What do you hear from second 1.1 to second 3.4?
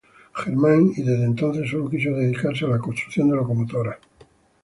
entonces solo quiso dedicarse a la construcción de